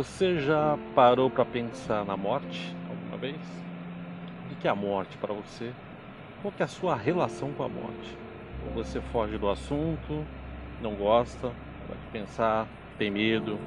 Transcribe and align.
Você 0.00 0.38
já 0.38 0.78
parou 0.94 1.28
para 1.28 1.44
pensar 1.44 2.06
na 2.06 2.16
morte 2.16 2.74
alguma 2.88 3.18
vez? 3.18 3.36
O 4.50 4.56
que 4.56 4.66
é 4.66 4.70
a 4.70 4.74
morte 4.74 5.18
para 5.18 5.34
você? 5.34 5.72
Qual 6.40 6.54
é 6.58 6.62
a 6.62 6.66
sua 6.66 6.94
relação 6.94 7.52
com 7.52 7.64
a 7.64 7.68
morte? 7.68 8.16
Ou 8.66 8.82
você 8.82 8.98
foge 9.12 9.36
do 9.36 9.50
assunto, 9.50 10.24
não 10.80 10.94
gosta, 10.94 11.52
pode 11.86 12.00
pensar, 12.10 12.66
tem 12.96 13.10
medo? 13.10 13.58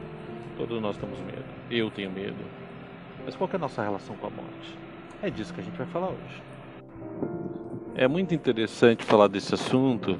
Todos 0.57 0.81
nós 0.81 0.97
temos 0.97 1.19
medo. 1.19 1.45
Eu 1.69 1.91
tenho 1.91 2.09
medo. 2.09 2.43
Mas 3.23 3.35
qual 3.35 3.47
é 3.53 3.55
a 3.55 3.59
nossa 3.59 3.83
relação 3.83 4.15
com 4.15 4.25
a 4.25 4.31
morte? 4.31 4.75
É 5.21 5.29
disso 5.29 5.53
que 5.53 5.61
a 5.61 5.63
gente 5.63 5.77
vai 5.77 5.85
falar 5.85 6.07
hoje. 6.07 6.41
É 7.93 8.07
muito 8.07 8.33
interessante 8.33 9.05
falar 9.05 9.27
desse 9.27 9.53
assunto, 9.53 10.17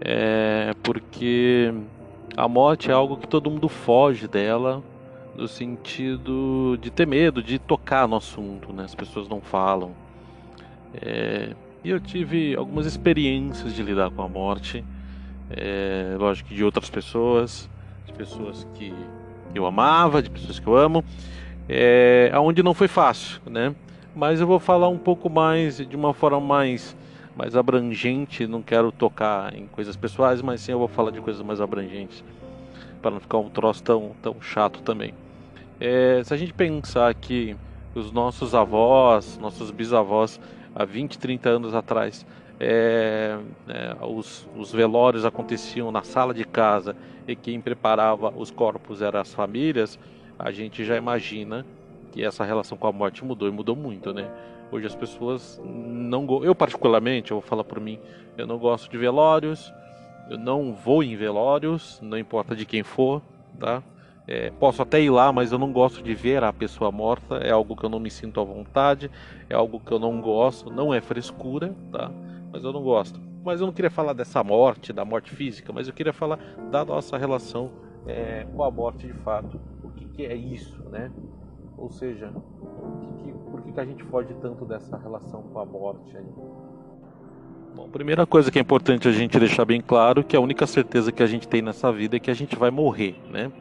é 0.00 0.70
porque 0.84 1.74
a 2.36 2.46
morte 2.46 2.92
é 2.92 2.94
algo 2.94 3.16
que 3.16 3.26
todo 3.26 3.50
mundo 3.50 3.68
foge 3.68 4.28
dela 4.28 4.84
no 5.36 5.46
sentido 5.46 6.78
de 6.80 6.90
ter 6.90 7.06
medo 7.06 7.42
de 7.42 7.58
tocar 7.58 8.08
no 8.08 8.16
assunto, 8.16 8.72
né? 8.72 8.84
As 8.84 8.94
pessoas 8.94 9.28
não 9.28 9.40
falam. 9.40 9.92
É, 10.94 11.54
e 11.84 11.90
eu 11.90 12.00
tive 12.00 12.56
algumas 12.56 12.86
experiências 12.86 13.74
de 13.74 13.82
lidar 13.82 14.10
com 14.10 14.22
a 14.22 14.28
morte, 14.28 14.82
é, 15.50 16.16
lógico 16.18 16.52
de 16.52 16.64
outras 16.64 16.88
pessoas, 16.88 17.68
de 18.06 18.12
pessoas 18.12 18.66
que 18.74 18.92
eu 19.54 19.66
amava, 19.66 20.22
de 20.22 20.30
pessoas 20.30 20.58
que 20.58 20.66
eu 20.66 20.76
amo, 20.76 21.04
é, 21.68 22.30
aonde 22.32 22.62
não 22.62 22.74
foi 22.74 22.88
fácil, 22.88 23.40
né? 23.46 23.74
Mas 24.14 24.40
eu 24.40 24.46
vou 24.46 24.58
falar 24.58 24.88
um 24.88 24.98
pouco 24.98 25.28
mais, 25.28 25.76
de 25.76 25.94
uma 25.94 26.14
forma 26.14 26.40
mais, 26.40 26.96
mais 27.36 27.54
abrangente. 27.54 28.46
Não 28.46 28.62
quero 28.62 28.90
tocar 28.90 29.54
em 29.54 29.66
coisas 29.66 29.94
pessoais, 29.94 30.40
mas 30.40 30.62
sim 30.62 30.72
eu 30.72 30.78
vou 30.78 30.88
falar 30.88 31.10
de 31.10 31.20
coisas 31.20 31.42
mais 31.42 31.60
abrangentes, 31.60 32.24
para 33.02 33.10
não 33.10 33.20
ficar 33.20 33.36
um 33.36 33.50
troço 33.50 33.82
tão, 33.82 34.12
tão 34.22 34.40
chato 34.40 34.80
também. 34.80 35.12
É, 35.80 36.22
se 36.24 36.32
a 36.32 36.36
gente 36.36 36.54
pensar 36.54 37.14
que 37.14 37.56
os 37.94 38.10
nossos 38.10 38.54
avós, 38.54 39.38
nossos 39.38 39.70
bisavós, 39.70 40.40
há 40.74 40.84
20, 40.84 41.18
30 41.18 41.48
anos 41.48 41.74
atrás, 41.74 42.26
é, 42.58 43.38
é, 43.68 43.96
os, 44.04 44.48
os, 44.56 44.72
velórios 44.72 45.26
aconteciam 45.26 45.92
na 45.92 46.02
sala 46.02 46.32
de 46.32 46.44
casa 46.44 46.96
e 47.28 47.36
quem 47.36 47.60
preparava 47.60 48.32
os 48.34 48.50
corpos 48.50 49.02
eram 49.02 49.20
as 49.20 49.34
famílias, 49.34 49.98
a 50.38 50.50
gente 50.50 50.84
já 50.84 50.96
imagina 50.96 51.66
que 52.12 52.24
essa 52.24 52.44
relação 52.44 52.78
com 52.78 52.86
a 52.86 52.92
morte 52.92 53.22
mudou 53.24 53.46
e 53.46 53.50
mudou 53.50 53.76
muito, 53.76 54.12
né? 54.14 54.30
Hoje 54.72 54.86
as 54.86 54.94
pessoas 54.94 55.60
não 55.64 56.42
eu 56.42 56.54
particularmente, 56.54 57.30
eu 57.30 57.40
vou 57.40 57.46
falar 57.46 57.64
por 57.64 57.78
mim, 57.78 57.98
eu 58.38 58.46
não 58.46 58.58
gosto 58.58 58.90
de 58.90 58.96
velórios, 58.96 59.72
eu 60.30 60.38
não 60.38 60.72
vou 60.72 61.02
em 61.02 61.14
velórios, 61.14 62.00
não 62.02 62.18
importa 62.18 62.56
de 62.56 62.64
quem 62.64 62.82
for, 62.82 63.20
tá? 63.60 63.82
É, 64.28 64.50
posso 64.58 64.82
até 64.82 65.00
ir 65.00 65.10
lá, 65.10 65.32
mas 65.32 65.52
eu 65.52 65.58
não 65.58 65.72
gosto 65.72 66.02
de 66.02 66.14
ver 66.14 66.42
a 66.42 66.52
pessoa 66.52 66.90
morta. 66.90 67.36
É 67.36 67.50
algo 67.50 67.76
que 67.76 67.84
eu 67.84 67.90
não 67.90 68.00
me 68.00 68.10
sinto 68.10 68.40
à 68.40 68.44
vontade, 68.44 69.10
é 69.48 69.54
algo 69.54 69.78
que 69.80 69.92
eu 69.92 69.98
não 69.98 70.20
gosto. 70.20 70.70
Não 70.70 70.92
é 70.92 71.00
frescura, 71.00 71.74
tá? 71.92 72.10
Mas 72.52 72.64
eu 72.64 72.72
não 72.72 72.82
gosto. 72.82 73.20
Mas 73.44 73.60
eu 73.60 73.66
não 73.66 73.72
queria 73.72 73.90
falar 73.90 74.12
dessa 74.12 74.42
morte, 74.42 74.92
da 74.92 75.04
morte 75.04 75.30
física, 75.30 75.72
mas 75.72 75.86
eu 75.86 75.94
queria 75.94 76.12
falar 76.12 76.38
da 76.70 76.84
nossa 76.84 77.16
relação 77.16 77.70
é, 78.06 78.44
com 78.52 78.64
a 78.64 78.70
morte 78.70 79.06
de 79.06 79.12
fato. 79.12 79.60
O 79.84 79.90
que, 79.90 80.04
que 80.06 80.26
é 80.26 80.34
isso, 80.34 80.82
né? 80.90 81.10
Ou 81.78 81.90
seja, 81.90 82.32
que 83.22 83.32
por 83.50 83.62
que, 83.62 83.72
que 83.72 83.80
a 83.80 83.84
gente 83.84 84.02
foge 84.04 84.34
tanto 84.40 84.64
dessa 84.64 84.96
relação 84.96 85.42
com 85.42 85.58
a 85.60 85.64
morte 85.64 86.16
aí? 86.16 86.26
Bom, 87.76 87.88
primeira 87.90 88.26
coisa 88.26 88.50
que 88.50 88.58
é 88.58 88.62
importante 88.62 89.06
a 89.06 89.12
gente 89.12 89.38
deixar 89.38 89.66
bem 89.66 89.82
claro 89.82 90.24
que 90.24 90.34
a 90.34 90.40
única 90.40 90.66
certeza 90.66 91.12
que 91.12 91.22
a 91.22 91.26
gente 91.26 91.46
tem 91.46 91.60
nessa 91.60 91.92
vida 91.92 92.16
é 92.16 92.18
que 92.18 92.30
a 92.30 92.34
gente 92.34 92.56
vai 92.56 92.70
morrer, 92.70 93.14
né? 93.30 93.52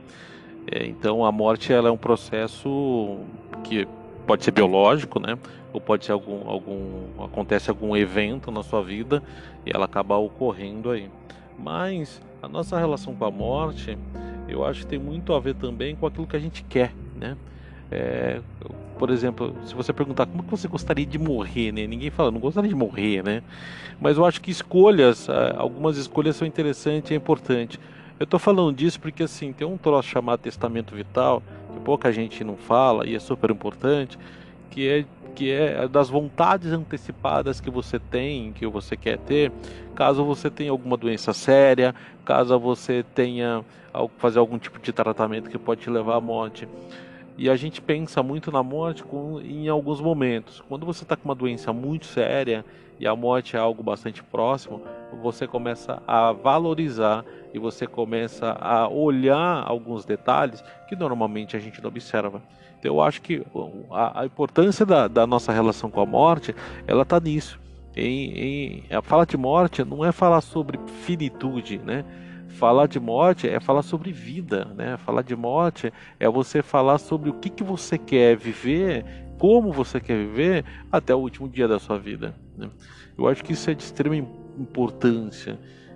É, 0.71 0.85
então 0.85 1.23
a 1.23 1.31
morte 1.31 1.71
ela 1.71 1.89
é 1.89 1.91
um 1.91 1.97
processo 1.97 3.19
que 3.63 3.87
pode 4.25 4.43
ser 4.43 4.51
biológico, 4.51 5.19
né? 5.19 5.37
Ou 5.71 5.79
pode 5.79 6.05
ser 6.05 6.11
algum, 6.11 6.49
algum 6.49 7.23
acontece 7.23 7.69
algum 7.69 7.95
evento 7.95 8.51
na 8.51 8.63
sua 8.63 8.81
vida 8.81 9.21
e 9.65 9.71
ela 9.73 9.85
acaba 9.85 10.17
ocorrendo 10.17 10.89
aí. 10.89 11.09
Mas 11.57 12.21
a 12.41 12.47
nossa 12.47 12.77
relação 12.77 13.13
com 13.15 13.25
a 13.25 13.31
morte, 13.31 13.97
eu 14.47 14.65
acho 14.65 14.81
que 14.81 14.87
tem 14.87 14.99
muito 14.99 15.33
a 15.33 15.39
ver 15.39 15.55
também 15.55 15.95
com 15.95 16.05
aquilo 16.07 16.27
que 16.27 16.35
a 16.35 16.39
gente 16.39 16.63
quer, 16.63 16.93
né? 17.15 17.37
É, 17.91 18.41
por 18.97 19.09
exemplo, 19.09 19.55
se 19.65 19.75
você 19.75 19.93
perguntar 19.93 20.25
como 20.25 20.43
que 20.43 20.49
você 20.49 20.67
gostaria 20.67 21.05
de 21.05 21.19
morrer, 21.19 21.71
né? 21.71 21.85
Ninguém 21.85 22.09
fala, 22.09 22.31
não 22.31 22.39
gostaria 22.39 22.69
de 22.69 22.75
morrer, 22.75 23.23
né? 23.23 23.43
Mas 23.99 24.17
eu 24.17 24.25
acho 24.25 24.41
que 24.41 24.49
escolhas, 24.49 25.27
algumas 25.55 25.97
escolhas 25.97 26.35
são 26.35 26.47
interessantes 26.47 27.11
e 27.11 27.13
é 27.13 27.17
importante. 27.17 27.79
Eu 28.19 28.23
estou 28.23 28.39
falando 28.39 28.75
disso 28.75 28.99
porque 28.99 29.23
assim, 29.23 29.51
tem 29.51 29.67
um 29.67 29.77
troço 29.77 30.07
chamado 30.07 30.39
testamento 30.39 30.95
vital, 30.95 31.43
que 31.73 31.79
pouca 31.81 32.11
gente 32.11 32.43
não 32.43 32.55
fala 32.55 33.05
e 33.05 33.13
é 33.15 33.19
super 33.19 33.51
importante, 33.51 34.17
que 34.69 34.87
é 34.87 35.05
que 35.35 35.51
é 35.51 35.85
das 35.85 36.09
vontades 36.09 36.71
antecipadas 36.71 37.59
que 37.59 37.69
você 37.69 37.99
tem, 37.99 38.53
que 38.53 38.65
você 38.65 38.95
quer 38.95 39.17
ter, 39.17 39.51
caso 39.93 40.23
você 40.23 40.49
tenha 40.49 40.71
alguma 40.71 40.95
doença 40.95 41.33
séria, 41.33 41.93
caso 42.23 42.57
você 42.57 43.03
tenha 43.13 43.63
fazer 44.17 44.39
algum 44.39 44.57
tipo 44.57 44.79
de 44.79 44.93
tratamento 44.93 45.49
que 45.49 45.57
pode 45.57 45.81
te 45.81 45.89
levar 45.89 46.15
à 46.15 46.21
morte. 46.21 46.67
E 47.37 47.49
a 47.49 47.55
gente 47.57 47.81
pensa 47.81 48.23
muito 48.23 48.49
na 48.49 48.63
morte 48.63 49.03
com, 49.03 49.41
em 49.41 49.67
alguns 49.67 49.99
momentos. 49.99 50.63
Quando 50.69 50.85
você 50.85 51.03
está 51.03 51.17
com 51.17 51.25
uma 51.25 51.35
doença 51.35 51.73
muito 51.73 52.05
séria 52.05 52.63
e 52.97 53.05
a 53.05 53.13
morte 53.13 53.57
é 53.57 53.59
algo 53.59 53.83
bastante 53.83 54.23
próximo, 54.23 54.81
você 55.21 55.47
começa 55.47 56.01
a 56.07 56.31
valorizar 56.31 57.23
e 57.53 57.59
você 57.59 57.87
começa 57.87 58.51
a 58.59 58.87
olhar 58.87 59.63
alguns 59.65 60.05
detalhes 60.05 60.63
que 60.87 60.95
normalmente 60.95 61.55
a 61.55 61.59
gente 61.59 61.81
não 61.81 61.89
observa. 61.89 62.41
Então 62.77 62.93
eu 62.93 63.01
acho 63.01 63.21
que 63.21 63.45
a, 63.91 64.21
a 64.21 64.25
importância 64.25 64.85
da, 64.85 65.07
da, 65.07 65.25
nossa 65.25 65.51
relação 65.51 65.89
com 65.89 66.01
a 66.01 66.05
morte, 66.05 66.55
ela 66.85 67.03
está 67.03 67.19
nisso. 67.19 67.59
Em, 67.95 68.83
em, 68.89 68.95
a 68.95 69.01
fala 69.01 69.25
de 69.25 69.37
morte 69.37 69.83
não 69.83 70.03
é 70.03 70.11
falar 70.11 70.41
sobre 70.41 70.77
finitude, 71.03 71.77
né? 71.77 72.03
Falar 72.49 72.87
de 72.87 72.99
morte 72.99 73.49
é 73.49 73.59
falar 73.59 73.81
sobre 73.81 74.11
vida, 74.11 74.65
né? 74.75 74.97
Falar 74.97 75.21
de 75.21 75.35
morte 75.35 75.91
é 76.19 76.29
você 76.29 76.61
falar 76.61 76.97
sobre 76.97 77.29
o 77.29 77.33
que, 77.33 77.49
que 77.49 77.63
você 77.63 77.97
quer 77.97 78.35
viver, 78.35 79.05
como 79.37 79.71
você 79.71 79.99
quer 79.99 80.17
viver 80.17 80.65
até 80.91 81.13
o 81.15 81.19
último 81.19 81.47
dia 81.49 81.67
da 81.67 81.79
sua 81.79 81.97
vida. 81.97 82.35
Né? 82.57 82.69
Eu 83.17 83.27
acho 83.27 83.43
que 83.43 83.53
isso 83.53 83.69
é 83.69 83.73
de 83.73 83.83
extrema 83.83 84.15
importância 84.15 84.44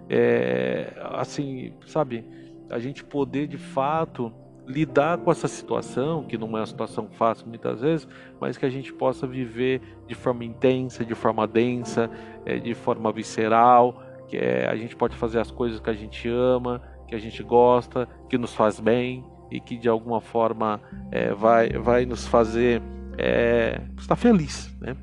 é, 0.10 0.94
assim, 1.12 1.74
sabe, 1.86 2.26
a 2.70 2.80
gente 2.80 3.04
poder 3.04 3.48
de 3.48 3.58
fato 3.58 4.34
lidar 4.68 5.18
com 5.18 5.32
essa 5.32 5.48
situação, 5.48 6.24
que 6.24 6.38
não 6.38 6.48
é 6.50 6.60
uma 6.60 6.66
situação 6.66 7.08
fácil 7.10 7.48
muitas 7.48 7.82
vezes, 7.82 8.08
mas 8.40 8.56
que 8.56 8.66
a 8.66 8.70
gente 8.70 8.94
possa 8.94 9.26
viver 9.26 9.82
de 10.08 10.14
forma 10.14 10.46
intensa, 10.46 11.04
de 11.04 11.16
forma 11.16 11.48
densa, 11.48 12.10
é, 12.46 12.58
de 12.60 12.76
forma 12.76 13.12
visceral, 13.12 14.04
que 14.28 14.38
é, 14.38 14.68
a 14.68 14.76
gente 14.76 14.96
pode 14.96 15.16
fazer 15.16 15.40
as 15.40 15.50
coisas 15.50 15.80
que 15.80 15.90
a 15.90 15.94
gente 15.94 16.30
ama, 16.30 16.82
que 17.08 17.16
a 17.16 17.20
gente 17.20 17.42
gosta, 17.42 18.08
que 18.30 18.38
nos 18.38 18.54
faz 18.54 18.80
bem 18.80 19.26
e 19.50 19.60
que 19.60 19.76
de 19.76 19.90
alguma 19.90 20.22
forma 20.22 20.80
é, 21.12 21.34
vai, 21.34 21.70
vai 21.70 22.06
nos 22.06 22.28
fazer 22.28 22.80
é, 23.18 23.82
estar 23.98 24.16
feliz, 24.16 24.72
né? 24.80 24.96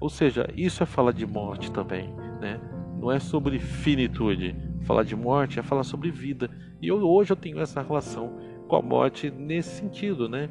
Ou 0.00 0.08
seja, 0.08 0.48
isso 0.56 0.82
é 0.82 0.86
falar 0.86 1.12
de 1.12 1.26
morte 1.26 1.70
também, 1.72 2.12
né? 2.40 2.60
Não 3.02 3.10
é 3.10 3.18
sobre 3.18 3.58
finitude. 3.58 4.54
Falar 4.82 5.02
de 5.02 5.16
morte 5.16 5.58
é 5.58 5.62
falar 5.62 5.82
sobre 5.82 6.08
vida. 6.12 6.48
E 6.80 6.86
eu, 6.86 6.98
hoje 6.98 7.32
eu 7.32 7.36
tenho 7.36 7.58
essa 7.58 7.82
relação 7.82 8.38
com 8.68 8.76
a 8.76 8.80
morte 8.80 9.28
nesse 9.28 9.80
sentido, 9.80 10.28
né? 10.28 10.48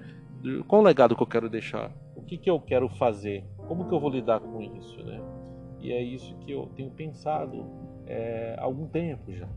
Qual 0.68 0.82
o 0.82 0.86
legado 0.86 1.16
que 1.16 1.24
eu 1.24 1.28
quero 1.28 1.50
deixar? 1.50 1.92
O 2.14 2.22
que, 2.22 2.38
que 2.38 2.50
eu 2.50 2.60
quero 2.60 2.90
fazer? 2.90 3.46
Como 3.70 3.88
que 3.88 3.96
eu 3.96 4.00
vou 4.02 4.10
lidar 4.10 4.42
com 4.42 4.62
isso, 4.62 5.02
né? 5.02 5.22
E 5.80 5.94
é 5.94 6.04
isso 6.04 6.36
que 6.40 6.52
eu 6.52 6.70
tenho 6.76 6.92
pensado 6.92 7.66
é, 8.06 8.56
há 8.60 8.64
algum 8.64 8.86
tempo 8.86 9.32
já. 9.32 9.48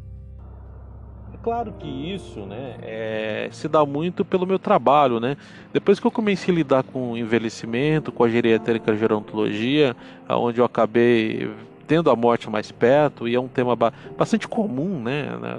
É 1.33 1.37
claro 1.43 1.73
que 1.73 1.89
isso 1.89 2.47
né, 2.47 2.77
é, 2.81 3.49
se 3.51 3.67
dá 3.67 3.85
muito 3.85 4.25
pelo 4.25 4.47
meu 4.47 4.59
trabalho. 4.59 5.19
Né? 5.19 5.37
Depois 5.73 5.99
que 5.99 6.07
eu 6.07 6.13
comecei 6.13 6.55
a 6.55 6.57
lidar 6.57 6.85
com 6.85 7.17
envelhecimento, 7.17 8.13
com 8.13 8.23
a 8.23 8.29
geriátrica 8.29 8.93
e 8.93 8.97
gerontologia, 8.97 9.97
onde 10.29 10.61
eu 10.61 10.65
acabei 10.65 11.51
tendo 11.87 12.11
a 12.11 12.17
morte 12.17 12.49
mais 12.51 12.71
perto, 12.73 13.29
e 13.29 13.35
é 13.35 13.41
um 13.41 13.49
tema 13.49 13.77
bastante 14.17 14.49
comum 14.49 15.01
né, 15.01 15.37
né 15.41 15.59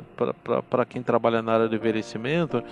para 0.70 0.86
quem 0.86 1.02
trabalha 1.02 1.42
na 1.42 1.54
área 1.54 1.68
do 1.68 1.76
envelhecimento, 1.76 2.64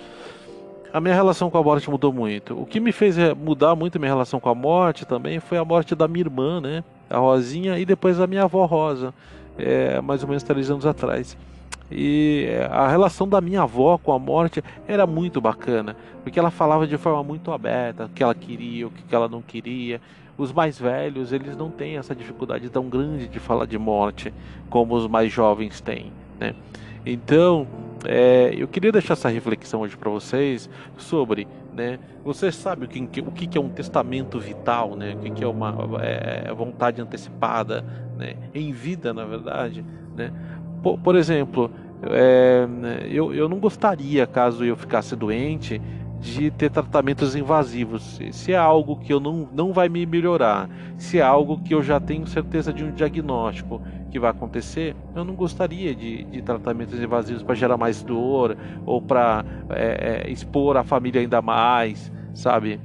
a 0.92 1.00
minha 1.00 1.14
relação 1.14 1.50
com 1.50 1.58
a 1.58 1.62
morte 1.62 1.90
mudou 1.90 2.12
muito. 2.12 2.60
O 2.60 2.64
que 2.64 2.78
me 2.78 2.92
fez 2.92 3.18
é, 3.18 3.34
mudar 3.34 3.74
muito 3.74 3.98
minha 3.98 4.12
relação 4.12 4.38
com 4.38 4.48
a 4.48 4.54
morte 4.54 5.04
também 5.04 5.40
foi 5.40 5.58
a 5.58 5.64
morte 5.64 5.94
da 5.94 6.06
minha 6.06 6.24
irmã, 6.24 6.60
né, 6.60 6.84
a 7.10 7.18
Rosinha, 7.18 7.78
e 7.78 7.84
depois 7.84 8.20
a 8.20 8.26
minha 8.26 8.44
avó 8.44 8.64
Rosa, 8.64 9.12
é, 9.58 10.00
mais 10.00 10.22
ou 10.22 10.28
menos 10.28 10.42
três 10.42 10.70
anos 10.70 10.86
atrás. 10.86 11.36
E 11.90 12.46
é, 12.48 12.68
a 12.70 12.88
relação 12.88 13.28
da 13.28 13.40
minha 13.40 13.62
avó 13.62 13.98
com 13.98 14.12
a 14.12 14.18
morte 14.18 14.62
era 14.86 15.06
muito 15.06 15.40
bacana, 15.40 15.96
porque 16.22 16.38
ela 16.38 16.50
falava 16.50 16.86
de 16.86 16.96
forma 16.96 17.22
muito 17.22 17.52
aberta 17.52 18.06
o 18.06 18.08
que 18.08 18.22
ela 18.22 18.34
queria, 18.34 18.86
o 18.86 18.90
que 18.90 19.14
ela 19.14 19.28
não 19.28 19.42
queria 19.42 20.00
os 20.36 20.52
mais 20.52 20.78
velhos 20.78 21.32
eles 21.32 21.56
não 21.56 21.70
têm 21.70 21.96
essa 21.96 22.14
dificuldade 22.14 22.68
tão 22.68 22.88
grande 22.88 23.28
de 23.28 23.38
falar 23.38 23.66
de 23.66 23.78
morte 23.78 24.32
como 24.68 24.94
os 24.94 25.06
mais 25.06 25.32
jovens 25.32 25.80
têm, 25.80 26.12
né? 26.38 26.54
Então 27.06 27.66
é, 28.04 28.52
eu 28.56 28.68
queria 28.68 28.92
deixar 28.92 29.14
essa 29.14 29.28
reflexão 29.28 29.80
hoje 29.80 29.96
para 29.96 30.10
vocês 30.10 30.68
sobre, 30.98 31.46
né? 31.72 31.98
Você 32.24 32.52
sabe 32.52 32.84
o 32.84 32.88
que, 32.88 33.20
o 33.20 33.30
que 33.30 33.56
é 33.56 33.60
um 33.60 33.68
testamento 33.68 34.38
vital, 34.38 34.94
né? 34.94 35.14
O 35.14 35.32
que 35.32 35.42
é 35.42 35.46
uma 35.46 35.74
é, 36.02 36.52
vontade 36.52 37.00
antecipada, 37.00 37.84
né? 38.16 38.34
Em 38.54 38.72
vida, 38.72 39.12
na 39.14 39.24
verdade, 39.24 39.84
né? 40.16 40.32
Por, 40.82 40.98
por 40.98 41.16
exemplo, 41.16 41.70
é, 42.02 42.66
eu, 43.08 43.34
eu 43.34 43.48
não 43.48 43.58
gostaria, 43.58 44.26
caso 44.26 44.64
eu 44.64 44.76
ficasse 44.76 45.16
doente, 45.16 45.80
de 46.20 46.50
ter 46.50 46.70
tratamentos 46.70 47.36
invasivos. 47.36 48.18
Se 48.32 48.52
é 48.52 48.56
algo 48.56 48.96
que 48.96 49.12
eu 49.12 49.20
não, 49.20 49.48
não 49.52 49.72
vai 49.72 49.88
me 49.88 50.06
melhorar, 50.06 50.68
se 50.96 51.18
é 51.18 51.22
algo 51.22 51.60
que 51.62 51.74
eu 51.74 51.82
já 51.82 52.00
tenho 52.00 52.26
certeza 52.26 52.72
de 52.72 52.84
um 52.84 52.92
diagnóstico 52.92 53.82
que 54.10 54.18
vai 54.18 54.30
acontecer, 54.30 54.94
eu 55.14 55.24
não 55.24 55.34
gostaria 55.34 55.94
de, 55.94 56.24
de 56.24 56.42
tratamentos 56.42 56.98
invasivos 57.00 57.42
para 57.42 57.54
gerar 57.54 57.76
mais 57.76 58.02
dor 58.02 58.56
ou 58.86 59.02
para 59.02 59.44
é, 59.70 60.22
é, 60.26 60.30
expor 60.30 60.76
a 60.76 60.84
família 60.84 61.20
ainda 61.20 61.42
mais, 61.42 62.12
sabe? 62.32 62.80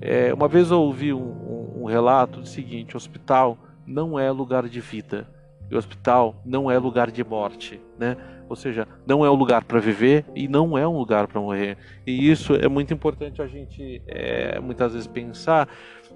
É, 0.00 0.32
uma 0.32 0.46
vez 0.46 0.70
eu 0.70 0.80
ouvi 0.80 1.12
um, 1.12 1.18
um, 1.18 1.82
um 1.82 1.84
relato 1.86 2.40
do 2.40 2.46
seguinte: 2.46 2.96
hospital 2.96 3.58
não 3.86 4.18
é 4.18 4.30
lugar 4.30 4.68
de 4.68 4.80
vida, 4.80 5.26
e 5.70 5.76
hospital 5.76 6.40
não 6.44 6.70
é 6.70 6.78
lugar 6.78 7.10
de 7.10 7.22
morte, 7.22 7.80
né? 7.98 8.16
Ou 8.48 8.56
seja, 8.56 8.88
não 9.06 9.24
é 9.24 9.30
um 9.30 9.34
lugar 9.34 9.64
para 9.64 9.78
viver 9.78 10.24
e 10.34 10.48
não 10.48 10.76
é 10.78 10.88
um 10.88 10.96
lugar 10.96 11.26
para 11.26 11.40
morrer. 11.40 11.76
E 12.06 12.30
isso 12.30 12.54
é 12.54 12.66
muito 12.66 12.94
importante 12.94 13.42
a 13.42 13.46
gente 13.46 14.00
é, 14.06 14.58
muitas 14.58 14.92
vezes 14.92 15.06
pensar, 15.06 15.68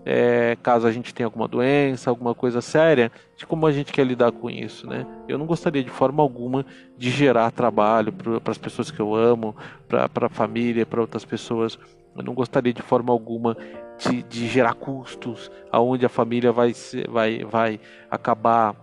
é, 0.05 0.57
caso 0.63 0.87
a 0.87 0.93
gente 0.93 1.13
tenha 1.13 1.27
alguma 1.27 1.47
doença, 1.47 2.09
alguma 2.09 2.35
coisa 2.35 2.63
séria, 2.63 3.13
de 3.37 3.47
como 3.47 3.67
a 3.67 3.73
gente 3.73 3.93
quer 3.93 4.07
lidar 4.07 4.33
com 4.33 4.49
isso, 4.49 4.87
né? 4.87 5.07
Eu 5.29 5.37
não 5.37 5.45
gostaria 5.45 5.85
de 5.85 5.91
forma 5.91 6.23
alguma 6.23 6.65
de 6.97 7.11
gerar 7.11 7.51
trabalho 7.51 8.13
para 8.13 8.51
as 8.51 8.59
pessoas 8.59 8.91
que 8.91 9.01
eu 9.01 9.15
amo, 9.15 9.55
para 9.87 10.09
a 10.27 10.29
família, 10.31 10.87
para 10.87 11.03
outras 11.03 11.25
pessoas. 11.25 11.79
Eu 12.17 12.23
não 12.23 12.35
gostaria 12.35 12.73
de 12.73 12.83
forma 12.83 13.13
alguma 13.13 13.57
de, 13.99 14.23
de 14.23 14.49
gerar 14.49 14.75
custos, 14.75 15.51
aonde 15.71 16.05
a 16.05 16.09
família 16.09 16.51
vai, 16.51 16.73
vai, 17.09 17.45
vai 17.45 17.81
acabar 18.11 18.75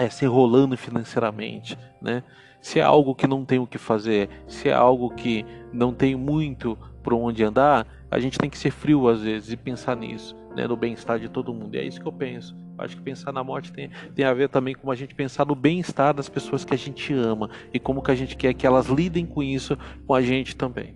é, 0.00 0.08
se 0.08 0.24
enrolando 0.24 0.78
financeiramente, 0.78 1.76
né? 2.00 2.22
Se 2.58 2.80
é 2.80 2.82
algo 2.82 3.14
que 3.14 3.26
não 3.26 3.44
tem 3.44 3.58
o 3.58 3.66
que 3.66 3.76
fazer, 3.76 4.30
se 4.48 4.70
é 4.70 4.72
algo 4.72 5.10
que 5.10 5.44
não 5.70 5.92
tem 5.92 6.16
muito 6.16 6.76
por 7.02 7.12
onde 7.12 7.44
andar, 7.44 7.86
a 8.10 8.18
gente 8.18 8.38
tem 8.38 8.48
que 8.48 8.56
ser 8.56 8.70
frio 8.70 9.08
às 9.08 9.20
vezes 9.20 9.52
e 9.52 9.56
pensar 9.58 9.94
nisso, 9.96 10.34
né, 10.56 10.66
no 10.66 10.74
bem-estar 10.74 11.18
de 11.18 11.28
todo 11.28 11.52
mundo. 11.52 11.74
E 11.74 11.78
é 11.78 11.84
isso 11.84 12.00
que 12.00 12.08
eu 12.08 12.12
penso. 12.12 12.56
Acho 12.78 12.96
que 12.96 13.02
pensar 13.02 13.30
na 13.30 13.44
morte 13.44 13.72
tem, 13.72 13.90
tem 14.14 14.24
a 14.24 14.32
ver 14.32 14.48
também 14.48 14.74
com 14.74 14.90
a 14.90 14.94
gente 14.94 15.14
pensar 15.14 15.44
no 15.44 15.54
bem-estar 15.54 16.14
das 16.14 16.30
pessoas 16.30 16.64
que 16.64 16.72
a 16.72 16.78
gente 16.78 17.12
ama 17.12 17.50
e 17.72 17.78
como 17.78 18.02
que 18.02 18.10
a 18.10 18.14
gente 18.14 18.36
quer 18.36 18.54
que 18.54 18.66
elas 18.66 18.86
lidem 18.86 19.26
com 19.26 19.42
isso 19.42 19.76
com 20.06 20.14
a 20.14 20.22
gente 20.22 20.56
também. 20.56 20.94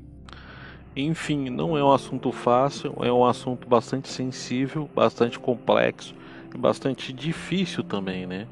Enfim, 0.96 1.50
não 1.50 1.76
é 1.76 1.84
um 1.84 1.92
assunto 1.92 2.32
fácil, 2.32 2.94
é 3.00 3.12
um 3.12 3.24
assunto 3.24 3.68
bastante 3.68 4.08
sensível, 4.08 4.88
bastante 4.94 5.38
complexo 5.38 6.14
e 6.54 6.58
bastante 6.58 7.12
difícil 7.12 7.84
também, 7.84 8.26
né? 8.26 8.46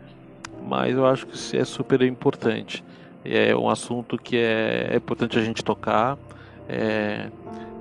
Mas 0.67 0.97
eu 0.97 1.07
acho 1.07 1.27
que 1.27 1.57
é 1.57 1.65
super 1.65 2.03
importante 2.03 2.85
é 3.25 3.55
um 3.55 3.69
assunto 3.69 4.19
que 4.19 4.37
é, 4.37 4.89
é 4.93 4.97
importante 4.97 5.39
a 5.39 5.43
gente 5.43 5.63
tocar 5.63 6.19
é, 6.69 7.29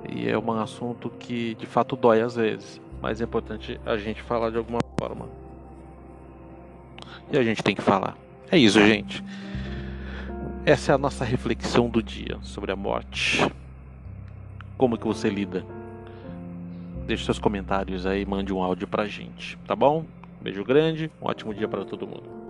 e 0.08 0.28
é 0.28 0.38
um 0.38 0.52
assunto 0.52 1.10
que 1.10 1.54
de 1.54 1.66
fato 1.66 1.96
dói 1.96 2.20
às 2.20 2.36
vezes, 2.36 2.80
mas 3.00 3.20
é 3.20 3.24
importante 3.24 3.80
a 3.84 3.96
gente 3.96 4.22
falar 4.22 4.50
de 4.50 4.56
alguma 4.56 4.78
forma. 4.98 5.28
E 7.30 7.38
a 7.38 7.42
gente 7.42 7.62
tem 7.62 7.74
que 7.74 7.82
falar. 7.82 8.16
É 8.50 8.58
isso, 8.58 8.78
gente. 8.84 9.24
Essa 10.64 10.92
é 10.92 10.94
a 10.94 10.98
nossa 10.98 11.24
reflexão 11.24 11.88
do 11.88 12.02
dia 12.02 12.38
sobre 12.42 12.70
a 12.70 12.76
morte. 12.76 13.44
Como 14.76 14.98
que 14.98 15.06
você 15.06 15.28
lida? 15.28 15.64
Deixe 17.06 17.24
seus 17.24 17.38
comentários 17.38 18.06
aí, 18.06 18.24
mande 18.24 18.52
um 18.52 18.62
áudio 18.62 18.86
pra 18.86 19.06
gente, 19.06 19.58
tá 19.66 19.74
bom? 19.74 20.04
Beijo 20.40 20.64
grande, 20.64 21.10
um 21.20 21.26
ótimo 21.26 21.54
dia 21.54 21.66
para 21.66 21.84
todo 21.84 22.06
mundo. 22.06 22.41